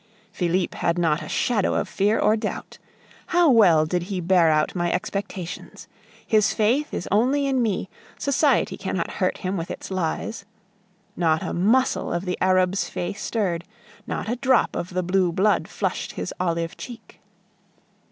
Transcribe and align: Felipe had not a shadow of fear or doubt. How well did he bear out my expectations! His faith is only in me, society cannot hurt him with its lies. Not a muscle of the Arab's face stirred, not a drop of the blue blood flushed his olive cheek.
Felipe 0.31 0.73
had 0.73 0.97
not 0.97 1.21
a 1.21 1.29
shadow 1.29 1.75
of 1.75 1.87
fear 1.87 2.17
or 2.17 2.35
doubt. 2.35 2.79
How 3.27 3.51
well 3.51 3.85
did 3.85 4.01
he 4.09 4.19
bear 4.19 4.49
out 4.49 4.73
my 4.73 4.91
expectations! 4.91 5.87
His 6.25 6.55
faith 6.55 6.91
is 6.91 7.07
only 7.11 7.45
in 7.45 7.61
me, 7.61 7.87
society 8.17 8.77
cannot 8.77 9.11
hurt 9.21 9.37
him 9.45 9.57
with 9.57 9.69
its 9.69 9.91
lies. 9.91 10.43
Not 11.15 11.43
a 11.43 11.53
muscle 11.53 12.11
of 12.11 12.25
the 12.25 12.35
Arab's 12.41 12.89
face 12.89 13.21
stirred, 13.21 13.63
not 14.07 14.27
a 14.27 14.37
drop 14.37 14.75
of 14.75 14.95
the 14.95 15.03
blue 15.03 15.31
blood 15.31 15.67
flushed 15.67 16.13
his 16.13 16.33
olive 16.39 16.77
cheek. 16.77 17.19